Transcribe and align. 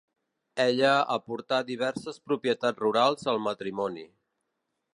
Ella 0.63 0.93
aportà 1.15 1.59
diverses 1.67 2.17
propietats 2.31 2.81
rurals 2.85 3.29
al 3.35 3.41
matrimoni. 3.49 4.07